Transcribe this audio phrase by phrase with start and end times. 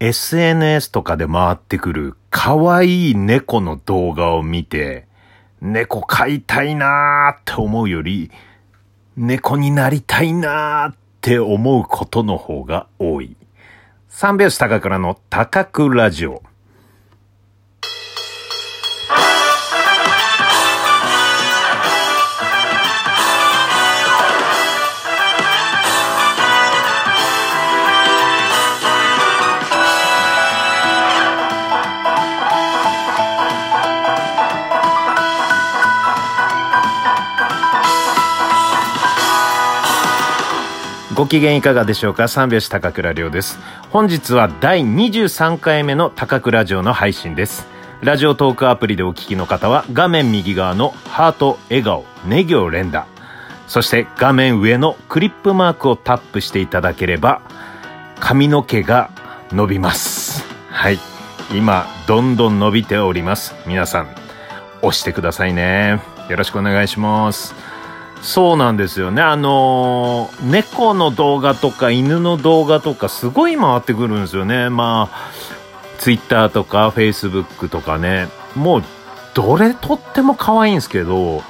[0.00, 5.08] SNS とかで回ってくる可愛い猫の動画を見て、
[5.60, 8.30] 猫飼いたいなーって思うより、
[9.16, 13.36] 猫になりたいなーって思うことの方が多い。
[14.08, 16.44] 三拍子高倉の高倉ラジオ。
[41.18, 42.28] ご機嫌いかがでしょうか？
[42.28, 43.58] 三拍子高倉涼です。
[43.90, 47.66] 本日は第23回目の高倉城の配信です。
[48.02, 53.08] ラジオトークアプリでお聞きの方は画面右側のハート、笑顔、ネギを連打。
[53.66, 57.42] そして画面上のクリップマークをタップしていただければ
[58.20, 59.10] 髪の毛が
[59.50, 60.44] 伸びます。
[60.70, 61.00] はい。
[61.52, 63.56] 今、どんどん伸びております。
[63.66, 64.08] 皆さん、
[64.82, 66.00] 押してくださいね。
[66.28, 67.56] よろしくお願いします。
[68.22, 69.22] そうなんですよね。
[69.22, 74.70] あのー、猫の動画とか犬の動画とかすごい回ってくるんですよね。
[74.70, 75.30] まあ、
[75.98, 78.28] ツイッターとかフェイスブックとかね。
[78.54, 78.84] もう、
[79.34, 81.42] どれとっても可愛いんですけど、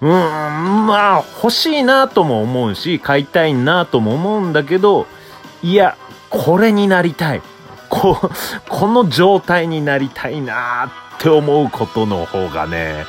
[0.00, 5.06] うん、まあ、欲しいなとも思うし、買いたいなとも思うんだけど、
[5.62, 5.96] いや、
[6.28, 7.42] これになりたい。
[7.88, 8.30] こ、
[8.68, 10.90] この状態になりたいな
[11.22, 13.04] って思うことの方がね、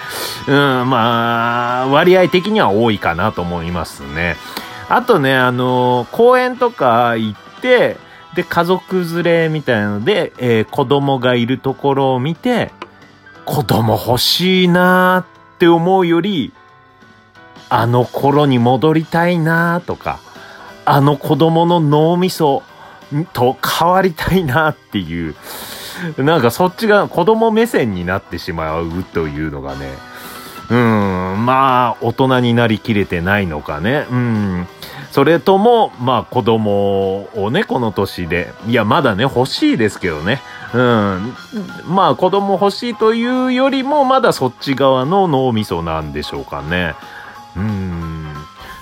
[0.47, 0.53] うん、
[0.87, 4.35] まあ、割合的には多いかなと思いますね。
[4.87, 7.97] あとね、あの、公園とか行って、
[8.35, 12.71] で、家族連れみたいなので、えー、子供がいるところを見て、
[13.45, 16.53] 子供欲しいなーって思うより、
[17.69, 20.19] あの頃に戻りたいなーとか、
[20.85, 22.61] あの子供の脳みそ
[23.33, 25.35] と変わりたいなっていう、
[26.17, 29.93] なんかそっちが子供目線になってしまうというのがね、
[30.69, 34.07] うん、まあ、大人になりきれてないのかね。
[34.09, 34.67] うん。
[35.11, 38.51] それとも、まあ子供をね、この年で。
[38.65, 40.41] いや、まだね、欲しいですけどね。
[40.73, 41.35] うん。
[41.87, 46.95] まあ子供欲しいというよりも、まだそっち側の脳みそなんでしょうかね。
[47.55, 48.33] うん。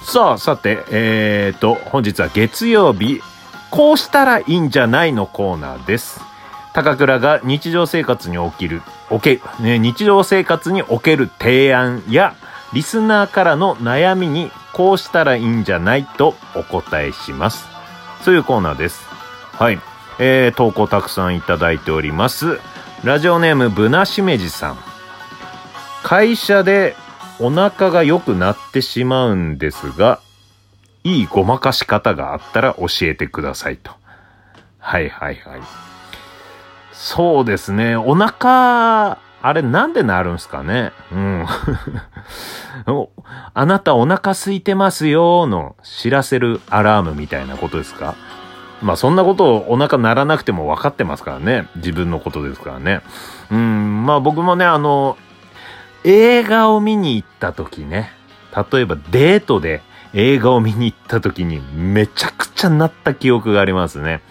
[0.04, 3.22] さあ、さて、えーと、本日は月曜日、
[3.70, 6.31] こうしたらいいんじゃないのコーナーです。
[6.74, 12.36] 高倉が日常生活に起きる、おけ、ね、日常生活における提案や、
[12.74, 17.68] リスナーからの悩みにこうしたらいいんじゃないとお答えします。
[18.24, 19.06] そういうコーナーです。
[19.54, 19.80] はい。
[20.20, 22.60] えー、投稿たくさんいただいております。
[23.04, 24.78] ラジオネームぶなしめじさん。
[26.04, 26.96] 会社で
[27.40, 30.20] お腹が良くなってしまうんですが、
[31.04, 33.92] いいごまかし方があったら教えてくださいと。
[34.78, 35.91] はいはいはい。
[37.04, 37.96] そうですね。
[37.96, 40.92] お腹、あれなんでなるんすかね？
[41.12, 41.48] うん。
[43.56, 48.14] あなたお腹空いてますよの知らせるアラームみたいなことですか？
[48.84, 51.68] まあそんなことをお腹鳴らなくても分かってますからね。
[51.78, 53.02] 自分のことですからね。
[53.50, 55.18] うん、まあ僕もね、あの、
[56.04, 58.12] 映画を見に行った時ね。
[58.72, 59.82] 例えばデートで
[60.14, 64.22] 映画を見に行った時にめちゃくちゃなった記憶がありますね。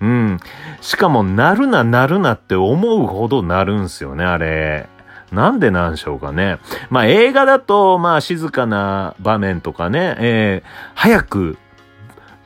[0.00, 0.40] うん。
[0.80, 4.88] しかも、なるな、なるなって思うほどなるんすよね、あれ。
[5.32, 6.58] なんでなんでしょうかね。
[6.90, 11.58] まあ映画だと、まあ静かな場面とかね、えー、早く、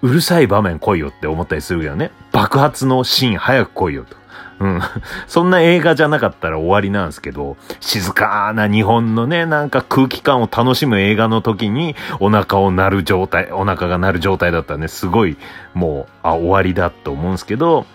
[0.00, 2.10] うるさい場面来いよって思ったりするけどね。
[2.32, 4.17] 爆発のシーン早く来いよと。
[4.60, 4.80] うん。
[5.26, 15.36] そんな映画じゃなかったら終わりなんですけど、静かな日本のね、なんか空気感を楽しむ映画の時にお腹を鳴る状態、お腹が鳴る状態だったらね、すごい
[15.74, 17.86] もう、あ、終わりだと思うんですけど、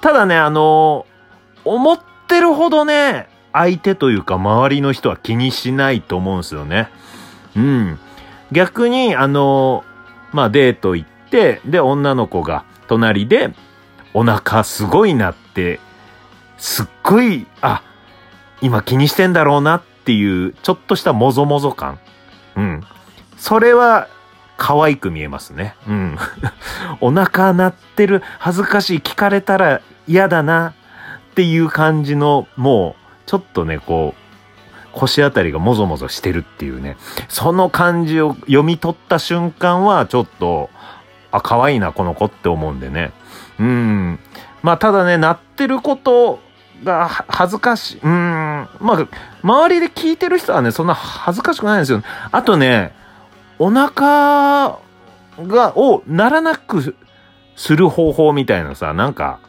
[0.00, 1.06] ただね、あの
[1.64, 6.88] 思ってるほどね、相手というか周りの人は気にしないと思うんですよね。
[7.56, 7.98] うん。
[8.52, 9.84] 逆に、あの
[10.32, 13.50] まあ、デート行って、で、女の子が隣で、
[14.14, 15.80] お腹すごいなって
[16.58, 17.82] すっごい、あ、
[18.60, 21.98] 今気にしてんだろうなっていう、ちょっとしたもぞもぞ感。
[22.56, 22.84] うん。
[23.36, 24.08] それは、
[24.56, 25.76] 可愛く見えますね。
[25.86, 26.18] うん。
[27.00, 30.74] お腹鳴ってる、恥ずかしい、聞かれたら嫌だな
[31.30, 34.28] っていう感じの、もう、ちょっとね、こう、
[34.92, 36.96] 腰あたりがもぞもぞしてるっていうね。
[37.28, 40.70] その感じを読み取った瞬間は、ちょっと、
[41.30, 43.12] あ、可愛いな、この子って思うんでね。
[43.60, 44.18] うん。
[44.62, 46.40] まあ、ただね、鳴ってること
[46.84, 48.00] が恥ずかしい。
[48.02, 48.10] うん。
[48.10, 49.08] まあ、
[49.42, 52.02] 周りで聞いてる人はね、そんな恥ずかしくないんですよ。
[52.30, 52.92] あとね、
[53.58, 54.78] お腹
[55.38, 56.96] が、をならなく
[57.56, 59.40] する方法みたいなさ、なんか、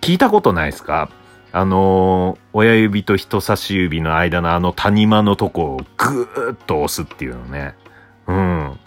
[0.00, 1.08] 聞いたことないですか？
[1.52, 7.74] あの親指と人差し指の間のあの谷間のとこをぐーっと押すっていうのね。
[8.26, 8.78] うん。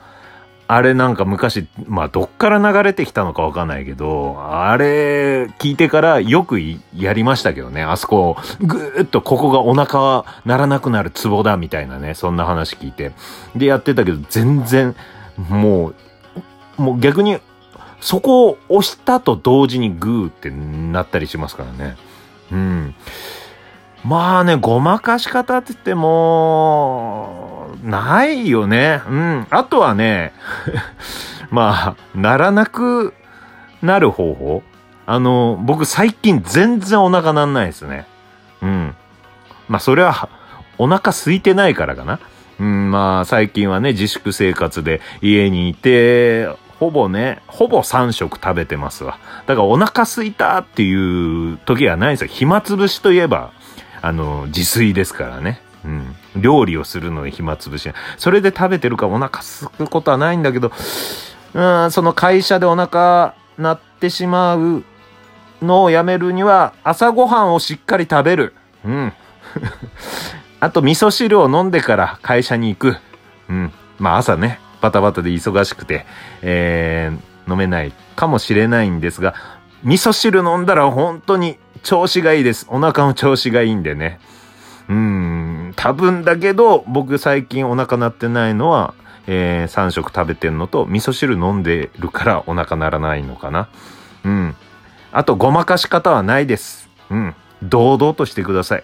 [0.71, 6.60] あれなんか昔、まあどっから流れてきたのかわかんないけど、あれ聞いてからよく
[6.95, 7.81] やりましたけどね。
[7.81, 13.13] あそこ、ぐーっとここがお腹はならなくなるツボだみたいなね、そんな話聞いて。
[13.56, 14.95] でやってたけど全然、
[15.39, 15.94] も
[16.77, 17.39] う、もう逆に、
[18.00, 21.98] そこを押したと同時にグーってなったりしますからね。
[22.51, 22.95] うん。
[24.06, 29.02] まあね、ごまかし方って言っても、ないよね。
[29.08, 29.48] うん。
[29.50, 30.34] あとはね、
[31.52, 33.14] まあ、ならなく
[33.81, 34.64] なる方法。
[35.06, 38.06] あの、僕最近全然お腹なんないですね。
[38.62, 38.96] うん。
[39.68, 40.30] まあ、それは、
[40.78, 42.20] お腹空いてないからかな。
[42.60, 46.48] うん、まあ、最近はね、自粛生活で家にいて、
[46.80, 49.20] ほぼね、ほぼ3食食べてますわ。
[49.48, 52.28] だからお腹空いたっていう時はないですよ。
[52.28, 53.52] 暇つぶしといえば、
[54.02, 55.62] あの、自炊ですからね。
[55.84, 56.16] うん。
[56.36, 57.92] 料理をするのに暇つぶし。
[58.18, 60.72] それで食べてるからお腹すくことはないんだけど、
[61.54, 64.84] うん、その会社でお腹鳴ってしまう
[65.62, 68.54] のをやめるには、朝ごはんをしっかり食べる。
[68.86, 69.14] うん。
[70.60, 72.98] あと、味噌汁を飲んでから会社に行く。
[73.50, 73.72] うん。
[73.98, 76.06] まあ朝ね、バタバタで忙しくて、
[76.42, 79.34] えー、飲めないかもしれないんですが、
[79.84, 82.68] 味噌汁飲んだら本当に調子がいいです。
[82.70, 84.20] お腹の調子がいいんでね。
[84.90, 88.94] うん、多分だけど、僕最近お腹鳴ってないのは、
[89.27, 93.69] えー、3食食べてんのと、味噌汁飲んでるからお腹鳴らないのかな。
[94.24, 94.56] うん。
[95.12, 96.89] あと、ごまかし方はないです。
[97.10, 97.36] うん。
[97.63, 98.83] 堂々としてください。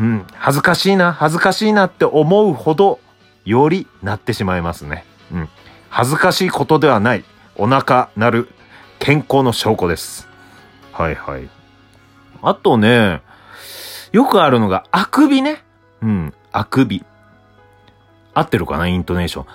[0.00, 0.26] うん。
[0.34, 3.00] 恥ずかしいな、恥ずかしいなって思うほど、
[3.44, 5.04] よりなってしまいますね。
[5.32, 5.48] うん。
[5.88, 7.24] 恥ずかしいことではない。
[7.56, 8.48] お腹鳴る
[8.98, 10.28] 健康の証拠です。
[10.92, 11.48] はいはい。
[12.42, 13.22] あとね、
[14.12, 15.64] よくあるのが、あくびね。
[16.02, 17.04] うん、あくび。
[18.34, 19.46] 合ってるかなイントネーション。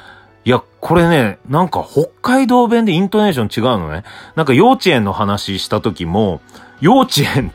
[0.46, 4.04] いや、これね、なんか北海道弁でイントネーション違うのね。
[4.36, 6.42] なんか幼稚園の話した時も、
[6.82, 7.54] 幼稚園、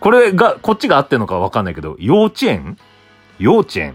[0.00, 2.76] これが、こっちが合ってるのかわかんないけど、幼稚園？
[3.38, 3.94] 幼稚園？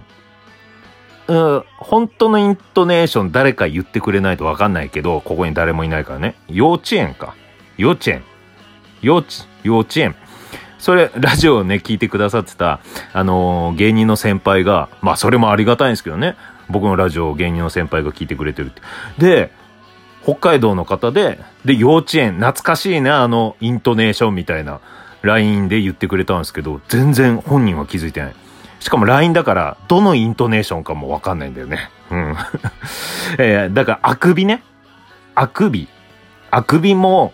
[1.27, 6.35] うん、本当のイントネーション誰か言ってくれないとわかんないけど、ここに誰もいないからね。
[6.47, 7.35] 幼稚園か。
[7.77, 8.23] 幼稚園。
[9.01, 9.29] 幼稚、
[9.63, 10.15] 幼稚園。
[10.85, 12.79] それ、ラジオをね、聞いてくださってた、
[13.11, 16.35] あのー、芸人の先輩が、まあ、それもありがたいんですけどね。
[16.69, 18.83] 僕のラジオを芸人の先輩が聞いてくれてるって。
[19.17, 19.51] で、
[20.21, 24.79] 北海道の方で、で、幼稚園、懐かしいね、あの、イントネーションみたいな、
[25.23, 28.35] LINE で言ってくれたんですけど、全然本人は気づいてない。
[28.79, 31.89] しかも LINE だから、どのイントネーションかもわかんないんだよね。
[32.11, 32.35] うん。
[33.39, 34.61] えー、だから、あくびね。
[35.33, 35.87] あくび。
[36.51, 37.33] あくびも、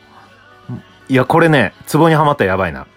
[1.10, 2.88] いや、これね、ツボにはまったらやばいな。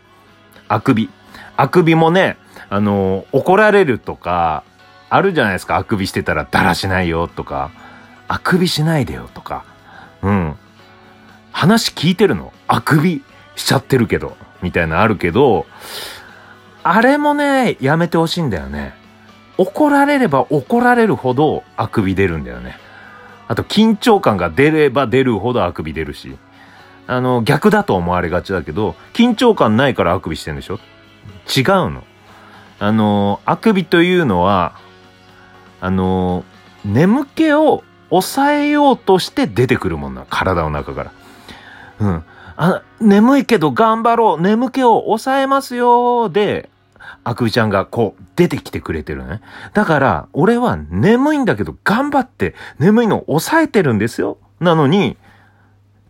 [0.69, 1.11] あくび。
[1.57, 2.37] あくびもね、
[2.71, 4.65] あの、怒られるとか、
[5.11, 5.77] あるじゃないですか。
[5.77, 7.71] あくびしてたらだらしないよとか、
[8.27, 9.65] あくびしないでよとか。
[10.23, 10.57] うん。
[11.53, 12.53] 話聞いてるの？
[12.67, 13.23] あくび
[13.55, 15.67] しちゃってるけど、みたいなあるけど、
[16.83, 18.95] あれもね、やめてほしいんだよね。
[19.57, 22.77] 怒られれば怒られるほどあくび出るんだよね。
[23.47, 26.37] あと緊張感が出れば出るほどあくび出るし。
[27.07, 30.79] あの、逆だと思われがちだけど、緊張感ないからあくびしてんでしょ？
[31.55, 32.05] 違うの。
[32.79, 34.79] あの、あくびというのは、
[35.81, 36.45] あの、
[36.85, 40.27] 眠気を抑えようとして出てくるもんな。
[40.29, 41.13] 体の中から。
[42.01, 42.25] うん。
[42.57, 44.41] あ、眠いけど頑張ろう。
[44.41, 46.29] 眠気を抑えますよ。
[46.29, 46.71] で、
[47.23, 49.41] あくびちゃんがこう出てきてくれてるね。
[49.73, 54.39] だから、俺は眠いんだけど頑張って眠いのを抑えてるんですよ。
[54.61, 55.17] なのに、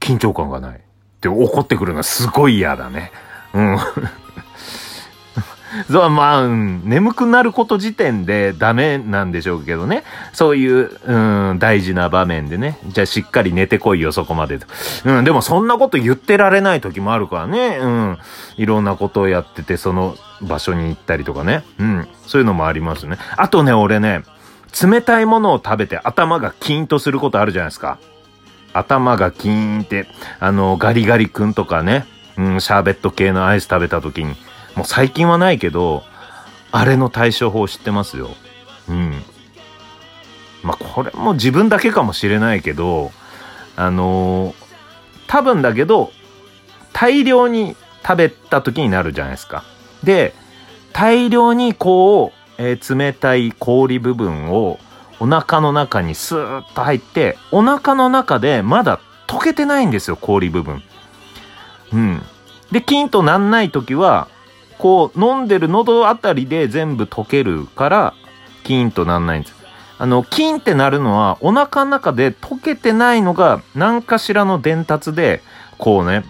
[0.00, 0.80] 緊張感がない。
[1.24, 3.12] って怒ってくるのはすごい嫌だね。
[3.54, 3.78] うん。
[5.90, 10.04] そう、まあ、うん、眠くなること時点でダメなんでしょうけどね。
[10.32, 12.78] そういう、うん、大事な場面でね。
[12.86, 14.66] じゃあしっかり寝てこいよ、そこまでと。
[15.04, 17.78] うん、でもそんなこと言ってられない時もあるからね。
[17.80, 18.18] うん。
[18.56, 21.64] いろんなことをやってて、その場所に行ったりとかね。
[21.80, 22.08] うん。
[22.24, 23.18] そういうのもありますね。
[23.36, 24.22] あとね、俺ね、
[24.80, 27.98] 冷たいものを食べて頭がキーンとすることあるじゃないですか。
[28.74, 30.06] 頭がキーンって、
[30.40, 34.34] あの、ガリガリ君とかね、うん、シャーベット系のアイス食べた時に、
[34.74, 36.02] もう最近はないけど、
[36.72, 38.30] あれの対処法知ってますよ。
[38.88, 39.22] うん。
[40.62, 43.12] まあ、これも自分だけかもしれないけど、
[43.76, 44.54] あのー、
[45.28, 46.10] 多分だけど、
[46.92, 49.64] 大量に食べた時になるじゃないですか。
[50.02, 50.34] で、
[50.92, 54.78] 大量にこう、えー、冷たい氷部分を
[55.20, 60.82] お腹の中にスーッと入って、お腹の中でまだ溶けてないんですよ、氷部分。
[61.92, 62.22] うん。
[62.70, 64.28] で、キンとなんない時は、
[64.78, 68.14] こう、飲んでる喉あたりで全部溶けるから、
[68.64, 69.54] キンとなんないんです。
[69.98, 75.42] あの、キンってなるのは、お腹の中で溶けてないのが、何かしらの伝達で、
[75.78, 76.24] こうね、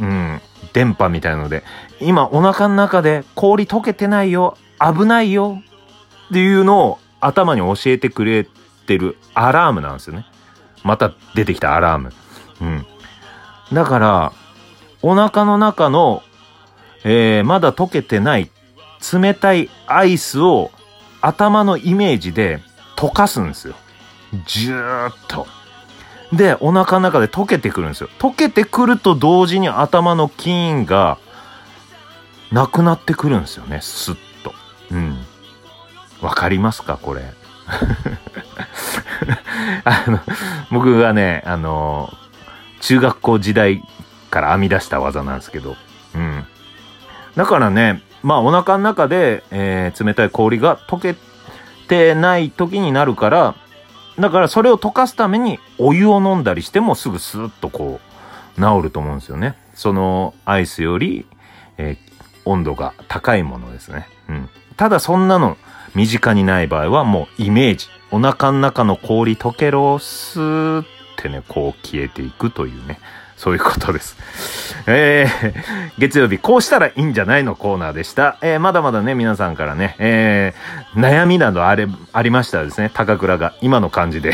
[0.00, 0.40] うん、
[0.72, 1.62] 電波みたいので、
[2.00, 5.62] 今お腹の中で氷溶けてないよ、危ないよ、
[6.30, 8.46] っていうのを頭に教えてくれ
[8.86, 10.26] てるアラームなんですよね。
[10.82, 12.12] また出てきたアラーム。
[12.60, 12.86] うん。
[13.72, 14.32] だから、
[15.02, 16.22] お腹の中の、
[17.04, 18.50] えー、まだ溶けてない
[19.12, 20.70] 冷たいアイスを
[21.20, 22.62] 頭のイメージで
[22.96, 23.74] 溶かすんですよ。
[24.46, 25.46] じゅーっと。
[26.32, 28.08] で、お腹の中で溶けてくるんですよ。
[28.18, 31.18] 溶けてくると同時に頭の菌が
[32.50, 33.80] なくなってくるんですよね。
[33.80, 34.54] スッと。
[34.90, 35.18] うん。
[36.24, 37.22] わかりますかこれ？
[39.84, 40.20] あの、
[40.70, 42.12] 僕がね、あの、
[42.80, 43.82] 中学校時代
[44.30, 45.76] から編み出した技なんですけど。
[46.14, 46.44] うん。
[47.36, 51.14] だからね、まあお腹の中で、えー、冷たい氷が溶け
[51.88, 53.54] てない時になるから、
[54.18, 58.00] だからそれを溶かすためにお湯を飲んだりしてもすぐスーッとこ
[58.56, 59.56] う治ると思うんですよね。
[59.74, 61.26] そのアイスより、
[61.76, 64.08] えー、温度が高いものですね。
[64.28, 64.48] うん。
[64.76, 65.56] ただそんなの
[65.94, 67.88] 身近にない場合はもうイメージ。
[68.10, 70.86] お腹の中の氷溶けろスーっ
[71.16, 73.00] てね、こう消えていくというね。
[73.36, 74.16] そういうことです。
[74.86, 78.38] えー、月曜日、こうしたらいいんじゃないのコーナーでした。
[78.42, 84.32] えー、まだまだね、皆さんからね、えー、悩みなどあれ、ありましたらですね、高倉が今の感じで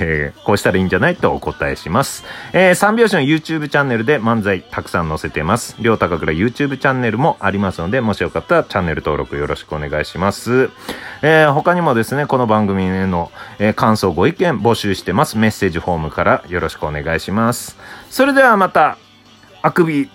[0.00, 2.24] えー、こうしたらいいんじゃないとお答えします。
[2.52, 5.76] えー、三拍子の YouTube チャンネルで漫才たくさん載せてます。
[5.80, 10.70] 両高倉 YouTube チャンネルもありますので、もしよかったらチャンネル登録よろしくお願いします。
[11.22, 15.38] えー、他にもですね、この番組への、えー、感想ご意見募集してます。
[15.38, 17.76] メッセージフォームからよろしくお願いします。
[18.14, 18.96] それではまた、
[19.60, 20.08] あくび